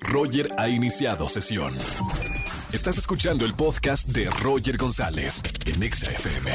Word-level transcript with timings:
Roger 0.00 0.50
ha 0.58 0.68
iniciado 0.68 1.28
sesión. 1.28 1.76
Estás 2.72 2.98
escuchando 2.98 3.44
el 3.44 3.54
podcast 3.54 4.08
de 4.08 4.28
Roger 4.42 4.76
González 4.76 5.42
en 5.66 5.82
Exa 5.82 6.10
FM. 6.10 6.52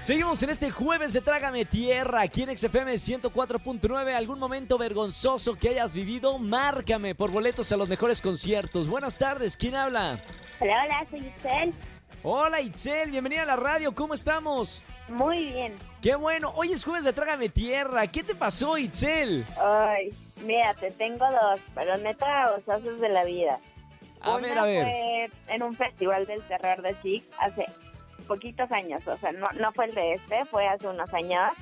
Seguimos 0.00 0.42
en 0.42 0.50
este 0.50 0.70
jueves 0.70 1.12
de 1.12 1.20
Trágame 1.20 1.64
Tierra, 1.64 2.22
aquí 2.22 2.42
en 2.42 2.56
XFM 2.56 2.94
104.9. 2.94 4.14
¿Algún 4.14 4.38
momento 4.38 4.78
vergonzoso 4.78 5.54
que 5.56 5.70
hayas 5.70 5.92
vivido? 5.92 6.38
Márcame 6.38 7.14
por 7.14 7.30
boletos 7.30 7.70
a 7.72 7.76
los 7.76 7.88
mejores 7.88 8.20
conciertos. 8.20 8.88
Buenas 8.88 9.18
tardes, 9.18 9.56
¿quién 9.56 9.74
habla? 9.74 10.18
Hola, 10.60 10.84
hola, 10.84 11.06
soy 11.10 11.26
Itzel. 11.26 11.74
Hola 12.22 12.60
Itzel, 12.60 13.10
bienvenida 13.10 13.42
a 13.42 13.46
la 13.46 13.56
radio, 13.56 13.94
¿cómo 13.94 14.14
estamos? 14.14 14.84
Muy 15.08 15.46
bien. 15.46 15.76
Qué 16.02 16.14
bueno, 16.14 16.52
hoy 16.54 16.72
es 16.72 16.84
jueves 16.84 17.04
de 17.04 17.12
Trágame 17.12 17.48
Tierra. 17.48 18.06
¿Qué 18.06 18.22
te 18.22 18.34
pasó, 18.34 18.76
Itzel? 18.78 19.46
Ay, 19.60 20.10
mira, 20.44 20.74
te 20.74 20.90
tengo 20.90 21.24
dos, 21.30 21.60
pero 21.74 21.96
neta, 21.96 22.52
osazos 22.56 23.00
de 23.00 23.08
la 23.08 23.24
vida. 23.24 23.58
A 24.20 24.36
Una 24.36 24.48
ver, 24.48 24.58
a 24.58 24.64
ver. 24.64 24.82
fue 24.84 25.54
en 25.54 25.62
un 25.62 25.74
festival 25.74 26.26
del 26.26 26.42
terror 26.42 26.82
de 26.82 26.94
Chic 27.00 27.24
hace 27.38 27.66
poquitos 28.26 28.70
años, 28.72 29.06
o 29.08 29.16
sea, 29.16 29.32
no, 29.32 29.46
no 29.58 29.72
fue 29.72 29.86
el 29.86 29.94
de 29.94 30.12
este, 30.12 30.44
fue 30.44 30.66
hace 30.68 30.88
unos 30.88 31.12
años. 31.14 31.52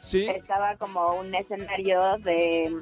Sí. 0.00 0.26
Estaba 0.28 0.76
como 0.76 1.14
un 1.20 1.34
escenario 1.34 2.18
de, 2.18 2.74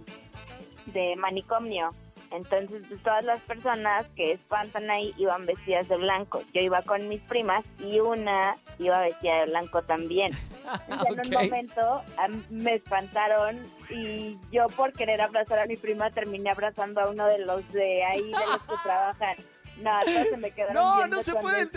de 0.86 1.16
manicomio. 1.16 1.90
Entonces, 2.30 2.82
pues, 2.88 3.02
todas 3.02 3.24
las 3.24 3.40
personas 3.40 4.06
que 4.16 4.32
espantan 4.32 4.90
ahí 4.90 5.14
iban 5.16 5.46
vestidas 5.46 5.88
de 5.88 5.96
blanco. 5.96 6.42
Yo 6.52 6.60
iba 6.60 6.82
con 6.82 7.08
mis 7.08 7.20
primas 7.22 7.64
y 7.78 8.00
una 8.00 8.56
iba 8.78 9.00
vestida 9.00 9.40
de 9.40 9.46
blanco 9.46 9.82
también. 9.82 10.32
Entonces, 10.88 11.18
en 11.30 11.36
un 11.36 11.42
momento 11.44 12.02
me 12.50 12.74
espantaron 12.74 13.58
y 13.90 14.38
yo 14.52 14.66
por 14.76 14.92
querer 14.92 15.20
abrazar 15.22 15.58
a 15.60 15.66
mi 15.66 15.76
prima 15.76 16.10
terminé 16.10 16.50
abrazando 16.50 17.00
a 17.00 17.10
uno 17.10 17.26
de 17.26 17.38
los 17.38 17.66
de 17.72 18.04
ahí, 18.04 18.24
de 18.24 18.30
los 18.46 18.62
que 18.62 18.74
trabajan. 18.82 19.36
No, 19.78 19.90
se 20.02 20.36
me 20.36 20.50
quedaron 20.50 20.74
No, 20.74 21.06
no 21.06 21.22
se 21.22 21.34
pueden. 21.34 21.70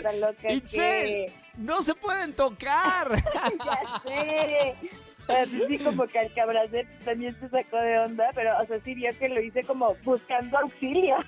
Itzel, 0.48 1.06
que- 1.08 1.32
no 1.56 1.82
se 1.82 1.94
pueden 1.94 2.32
tocar. 2.32 3.22
ya 3.64 4.00
sé. 4.02 4.74
Sí, 5.68 5.78
como 5.78 6.06
que 6.06 6.18
al 6.18 6.34
que 6.34 6.40
abracé 6.40 6.86
también 7.04 7.38
se 7.40 7.48
sacó 7.48 7.76
de 7.76 7.98
onda, 8.00 8.24
pero, 8.34 8.50
o 8.60 8.66
sea, 8.66 8.78
sí 8.84 8.94
vio 8.94 9.10
que 9.18 9.28
lo 9.28 9.40
hice 9.40 9.62
como 9.62 9.94
buscando 10.04 10.58
auxilio. 10.58 11.16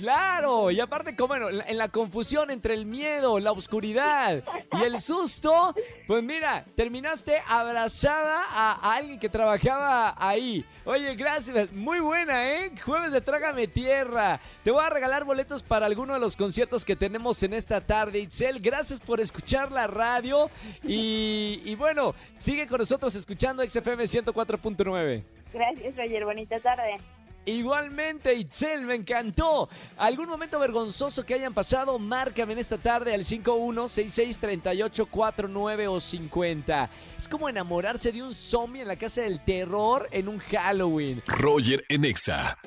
Claro, 0.00 0.70
y 0.70 0.80
aparte, 0.80 1.14
como 1.14 1.34
en 1.36 1.76
la- 1.76 1.88
confusión 1.90 2.50
entre 2.50 2.72
el 2.72 2.86
miedo, 2.86 3.38
la 3.38 3.52
oscuridad 3.52 4.42
y 4.72 4.82
el 4.82 4.98
susto, 4.98 5.74
pues 6.06 6.22
mira, 6.22 6.64
terminaste 6.74 7.34
abrazada 7.46 8.44
a, 8.50 8.72
a 8.80 8.94
alguien 8.94 9.18
que 9.18 9.28
trabajaba 9.28 10.14
ahí. 10.16 10.64
Oye, 10.86 11.14
gracias, 11.16 11.70
muy 11.72 12.00
buena, 12.00 12.48
¿eh? 12.50 12.72
Jueves 12.82 13.12
de 13.12 13.20
Trágame 13.20 13.66
Tierra. 13.68 14.40
Te 14.64 14.70
voy 14.70 14.82
a 14.82 14.88
regalar 14.88 15.24
boletos 15.24 15.62
para 15.62 15.84
alguno 15.84 16.14
de 16.14 16.20
los 16.20 16.34
conciertos 16.34 16.82
que 16.82 16.96
tenemos 16.96 17.42
en 17.42 17.52
esta 17.52 17.82
tarde, 17.82 18.20
Itzel. 18.20 18.58
Gracias 18.60 19.00
por 19.00 19.20
escuchar 19.20 19.70
la 19.70 19.86
radio 19.86 20.48
y, 20.82 21.60
y 21.62 21.74
bueno, 21.74 22.14
sigue 22.38 22.66
con 22.66 22.78
nosotros 22.78 23.14
escuchando 23.16 23.39
XFM 23.40 24.04
104.9. 24.04 25.24
Gracias, 25.52 25.96
Roger. 25.96 26.24
Bonita 26.24 26.60
tarde. 26.60 26.98
Igualmente, 27.46 28.34
Itzel, 28.34 28.82
me 28.82 28.94
encantó. 28.94 29.70
¿Algún 29.96 30.28
momento 30.28 30.58
vergonzoso 30.58 31.24
que 31.24 31.32
hayan 31.32 31.54
pasado? 31.54 31.98
Márcame 31.98 32.52
en 32.52 32.58
esta 32.58 32.76
tarde 32.76 33.14
al 33.14 33.24
51663849 33.24 35.88
o 35.88 36.00
50. 36.00 36.90
Es 37.16 37.26
como 37.28 37.48
enamorarse 37.48 38.12
de 38.12 38.22
un 38.22 38.34
zombie 38.34 38.82
en 38.82 38.88
la 38.88 38.96
casa 38.96 39.22
del 39.22 39.42
terror 39.42 40.06
en 40.12 40.28
un 40.28 40.38
Halloween. 40.38 41.22
Roger 41.26 41.82
en 41.88 42.04
Exa. 42.04 42.58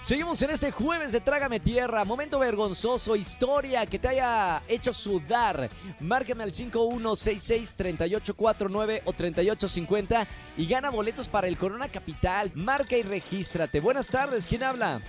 Seguimos 0.00 0.40
en 0.40 0.48
este 0.50 0.70
jueves 0.72 1.12
de 1.12 1.20
Trágame 1.20 1.60
Tierra. 1.60 2.06
Momento 2.06 2.38
vergonzoso, 2.38 3.14
historia 3.16 3.84
que 3.84 3.98
te 3.98 4.08
haya 4.08 4.62
hecho 4.66 4.94
sudar. 4.94 5.68
Márcame 6.00 6.42
al 6.42 6.52
51663849 6.52 9.02
o 9.04 9.12
3850 9.12 10.26
y 10.56 10.66
gana 10.66 10.88
boletos 10.88 11.28
para 11.28 11.48
el 11.48 11.58
Corona 11.58 11.90
Capital. 11.90 12.50
Marca 12.54 12.96
y 12.96 13.02
regístrate. 13.02 13.78
Buenas 13.80 14.08
tardes, 14.08 14.46
¿quién 14.46 14.62
habla? 14.62 15.02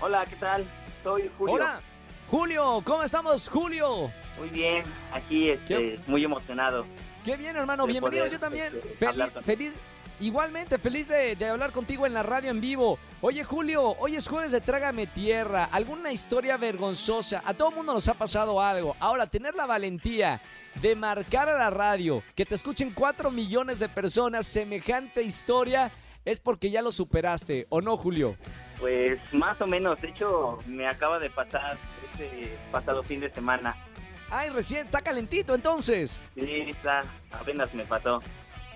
Hola, 0.00 0.24
¿qué 0.24 0.36
tal? 0.36 0.64
Soy 1.02 1.30
Julio. 1.36 1.54
Hola. 1.56 1.82
Julio, 2.30 2.80
¿cómo 2.84 3.02
estamos, 3.02 3.48
Julio? 3.48 4.10
Muy 4.38 4.48
bien, 4.48 4.84
aquí 5.12 5.50
este, 5.50 5.76
¿Qué? 5.76 6.00
muy 6.06 6.24
emocionado. 6.24 6.86
Qué 7.24 7.36
bien, 7.36 7.54
hermano. 7.56 7.86
Bienvenido. 7.86 8.22
poder, 8.24 8.32
Yo 8.32 8.40
también. 8.40 8.74
este, 8.74 8.88
Feliz, 8.96 9.32
feliz. 9.44 9.74
Igualmente, 10.20 10.78
feliz 10.78 11.06
de, 11.06 11.36
de 11.36 11.46
hablar 11.46 11.70
contigo 11.70 12.04
en 12.04 12.12
la 12.12 12.24
radio 12.24 12.50
en 12.50 12.60
vivo. 12.60 12.98
Oye, 13.20 13.44
Julio, 13.44 13.96
hoy 14.00 14.16
es 14.16 14.26
jueves 14.26 14.50
de 14.50 14.60
Trágame 14.60 15.06
Tierra. 15.06 15.66
¿Alguna 15.66 16.10
historia 16.10 16.56
vergonzosa? 16.56 17.40
A 17.44 17.54
todo 17.54 17.70
mundo 17.70 17.94
nos 17.94 18.08
ha 18.08 18.14
pasado 18.14 18.60
algo. 18.60 18.96
Ahora, 18.98 19.28
tener 19.28 19.54
la 19.54 19.66
valentía 19.66 20.42
de 20.82 20.96
marcar 20.96 21.48
a 21.48 21.56
la 21.56 21.70
radio, 21.70 22.22
que 22.34 22.44
te 22.44 22.56
escuchen 22.56 22.92
cuatro 22.92 23.30
millones 23.30 23.78
de 23.78 23.88
personas, 23.88 24.46
semejante 24.46 25.22
historia, 25.22 25.92
es 26.24 26.40
porque 26.40 26.70
ya 26.70 26.82
lo 26.82 26.90
superaste, 26.90 27.66
¿o 27.68 27.80
no, 27.80 27.96
Julio? 27.96 28.36
Pues 28.78 29.18
más 29.32 29.60
o 29.60 29.66
menos, 29.66 30.00
de 30.00 30.08
hecho 30.08 30.58
me 30.66 30.86
acaba 30.86 31.18
de 31.18 31.30
pasar 31.30 31.78
este 32.12 32.56
pasado 32.70 33.02
fin 33.02 33.20
de 33.20 33.30
semana. 33.32 33.76
Ay, 34.30 34.50
recién, 34.50 34.86
está 34.86 35.00
calentito 35.00 35.54
entonces. 35.54 36.20
Sí, 36.34 36.64
está, 36.68 37.02
apenas 37.30 37.72
me 37.72 37.84
pasó. 37.84 38.20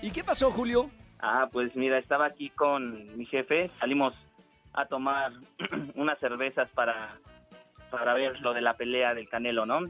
¿Y 0.00 0.10
qué 0.10 0.24
pasó, 0.24 0.50
Julio? 0.50 0.90
Ah, 1.22 1.48
pues 1.50 1.74
mira, 1.76 1.98
estaba 1.98 2.26
aquí 2.26 2.50
con 2.50 3.16
mi 3.16 3.24
jefe, 3.26 3.70
salimos 3.78 4.12
a 4.74 4.86
tomar 4.86 5.32
unas 5.94 6.18
cervezas 6.18 6.68
para, 6.70 7.16
para 7.90 8.14
ver 8.14 8.40
lo 8.40 8.52
de 8.52 8.60
la 8.60 8.74
pelea 8.76 9.14
del 9.14 9.28
Canelo, 9.28 9.64
¿no? 9.64 9.80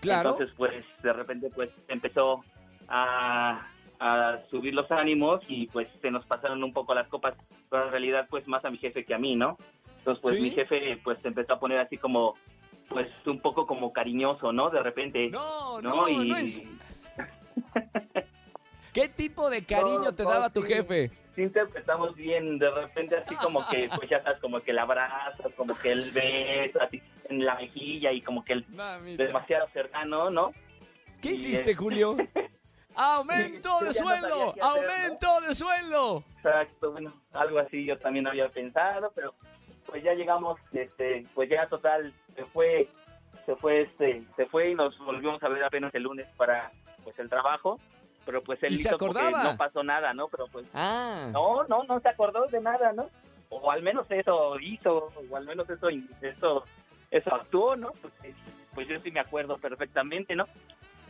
Claro. 0.00 0.30
Entonces, 0.30 0.54
pues, 0.56 0.84
de 1.02 1.12
repente, 1.12 1.50
pues, 1.52 1.70
empezó 1.88 2.44
a, 2.88 3.66
a 3.98 4.38
subir 4.50 4.72
los 4.72 4.88
ánimos 4.92 5.40
y, 5.48 5.66
pues, 5.66 5.88
se 6.00 6.12
nos 6.12 6.24
pasaron 6.26 6.62
un 6.62 6.72
poco 6.72 6.94
las 6.94 7.08
copas, 7.08 7.34
pero 7.68 7.86
en 7.86 7.90
realidad, 7.90 8.28
pues, 8.30 8.46
más 8.46 8.64
a 8.64 8.70
mi 8.70 8.78
jefe 8.78 9.04
que 9.04 9.14
a 9.14 9.18
mí, 9.18 9.34
¿no? 9.34 9.56
Entonces, 9.98 10.22
pues, 10.22 10.36
Sí. 10.36 10.42
mi 10.42 10.50
jefe, 10.52 11.00
pues, 11.02 11.18
se 11.22 11.28
empezó 11.28 11.54
a 11.54 11.58
poner 11.58 11.80
así 11.80 11.96
como, 11.98 12.34
pues, 12.88 13.08
un 13.26 13.40
poco 13.40 13.66
como 13.66 13.92
cariñoso, 13.92 14.52
¿no? 14.52 14.70
De 14.70 14.80
repente, 14.80 15.28
no, 15.28 15.80
no, 15.80 15.96
¿no? 16.02 16.08
Y 16.08 16.28
no 16.28 16.36
es... 16.36 16.62
¿Qué 18.92 19.08
tipo 19.08 19.50
de 19.50 19.64
cariño 19.64 19.98
No, 20.00 20.14
te 20.14 20.22
no, 20.24 20.30
daba 20.30 20.50
tu 20.50 20.62
jefe? 20.62 21.10
sí 21.34 21.42
interpretamos 21.42 22.14
bien, 22.16 22.58
de 22.58 22.70
repente 22.70 23.16
así 23.16 23.36
como 23.36 23.66
que, 23.68 23.88
pues, 23.94 24.08
ya 24.10 24.22
sabes, 24.22 24.40
como 24.40 24.60
que 24.60 24.72
el 24.72 24.78
abrazas, 24.78 25.52
como 25.56 25.76
que 25.78 25.92
el 25.92 26.10
beso, 26.10 26.80
así, 26.82 27.00
en 27.28 27.44
la 27.44 27.54
mejilla 27.54 28.10
y 28.12 28.20
como 28.22 28.44
que 28.44 28.54
el 28.54 28.66
Mamita. 28.68 29.22
demasiado 29.24 29.68
cercano, 29.72 30.30
¿no? 30.30 30.52
¿Qué 31.22 31.32
hiciste, 31.32 31.72
eh, 31.72 31.74
Julio? 31.76 32.16
¡Aumento 32.96 33.78
de 33.80 33.86
no 33.86 33.92
sueldo! 33.92 34.50
hacer, 34.50 34.56
¿no? 34.62 34.64
¡Aumento 34.64 35.40
de 35.42 35.54
sueldo! 35.54 36.24
Exacto, 36.38 36.90
bueno, 36.92 37.12
algo 37.32 37.60
así 37.60 37.84
yo 37.84 37.96
también 37.98 38.26
había 38.26 38.48
pensado, 38.48 39.12
pero 39.14 39.34
pues 39.86 40.02
ya 40.02 40.14
llegamos, 40.14 40.58
este, 40.72 41.24
pues 41.34 41.48
ya 41.48 41.68
total, 41.68 42.12
se 42.34 42.44
fue, 42.46 42.88
se 43.46 43.54
fue, 43.56 43.82
este, 43.82 44.24
se 44.36 44.46
fue 44.46 44.70
y 44.70 44.74
nos 44.74 44.98
volvimos 44.98 45.40
a 45.42 45.48
ver 45.48 45.62
apenas 45.62 45.94
el 45.94 46.02
lunes 46.02 46.26
para, 46.36 46.72
pues 47.04 47.16
el 47.20 47.28
trabajo, 47.28 47.78
pero 48.28 48.42
pues 48.42 48.62
él 48.62 48.74
¿Y 48.74 48.76
se 48.76 48.90
hizo 48.90 48.98
como 48.98 49.14
que 49.14 49.20
acordaba? 49.20 49.42
no 49.52 49.56
pasó 49.56 49.82
nada, 49.82 50.12
¿no? 50.12 50.28
Pero 50.28 50.48
pues, 50.48 50.66
Ah, 50.74 51.30
no, 51.32 51.64
no, 51.64 51.84
no 51.84 51.98
se 51.98 52.10
acordó 52.10 52.44
de 52.44 52.60
nada, 52.60 52.92
¿no? 52.92 53.08
O 53.48 53.70
al 53.70 53.82
menos 53.82 54.06
eso 54.10 54.60
hizo, 54.60 55.10
o 55.30 55.34
al 55.34 55.46
menos 55.46 55.70
eso, 55.70 55.88
eso, 56.20 56.62
eso 57.10 57.34
actuó, 57.34 57.74
¿no? 57.74 57.92
Pues, 58.02 58.12
pues 58.74 58.86
yo 58.86 59.00
sí 59.00 59.10
me 59.10 59.20
acuerdo 59.20 59.56
perfectamente, 59.56 60.36
¿no? 60.36 60.44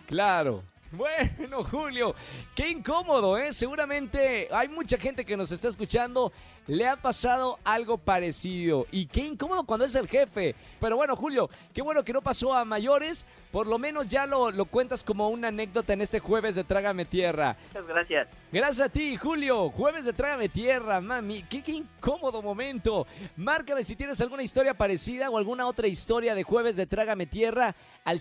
claro. 0.06 0.62
Bueno, 0.90 1.64
Julio, 1.64 2.14
qué 2.54 2.70
incómodo, 2.70 3.36
¿eh? 3.36 3.52
Seguramente 3.52 4.48
hay 4.50 4.68
mucha 4.68 4.96
gente 4.96 5.24
que 5.24 5.36
nos 5.36 5.52
está 5.52 5.68
escuchando, 5.68 6.32
le 6.66 6.86
ha 6.86 6.96
pasado 6.96 7.58
algo 7.62 7.98
parecido. 7.98 8.86
Y 8.90 9.06
qué 9.06 9.26
incómodo 9.26 9.64
cuando 9.64 9.84
es 9.84 9.94
el 9.94 10.08
jefe. 10.08 10.54
Pero 10.80 10.96
bueno, 10.96 11.14
Julio, 11.14 11.50
qué 11.74 11.82
bueno 11.82 12.02
que 12.02 12.12
no 12.12 12.22
pasó 12.22 12.54
a 12.54 12.64
mayores. 12.64 13.26
Por 13.52 13.66
lo 13.66 13.78
menos 13.78 14.08
ya 14.08 14.26
lo, 14.26 14.50
lo 14.50 14.66
cuentas 14.66 15.02
como 15.02 15.28
una 15.30 15.48
anécdota 15.48 15.94
en 15.94 16.02
este 16.02 16.20
jueves 16.20 16.54
de 16.54 16.64
Trágame 16.64 17.06
Tierra. 17.06 17.56
Muchas 17.68 17.86
gracias. 17.86 18.28
Gracias 18.52 18.86
a 18.88 18.92
ti, 18.92 19.16
Julio. 19.16 19.70
Jueves 19.70 20.04
de 20.04 20.12
Trágame 20.12 20.50
Tierra, 20.50 21.00
mami. 21.00 21.42
Qué, 21.44 21.62
qué 21.62 21.72
incómodo 21.72 22.42
momento. 22.42 23.06
Márcame 23.36 23.82
si 23.82 23.96
tienes 23.96 24.20
alguna 24.20 24.42
historia 24.42 24.74
parecida 24.74 25.30
o 25.30 25.38
alguna 25.38 25.66
otra 25.66 25.86
historia 25.86 26.34
de 26.34 26.42
Jueves 26.42 26.76
de 26.76 26.86
Trágame 26.86 27.26
Tierra 27.26 27.74
al 28.04 28.20